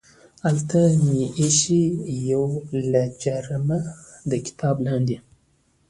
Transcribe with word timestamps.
هلته 0.45 0.79
مې 1.03 1.21
ایښې 1.39 1.83
یوه 2.31 2.53
لجرمه 2.91 3.79
د 4.29 4.31
کتاب 4.45 4.75
لاندې 4.85 5.17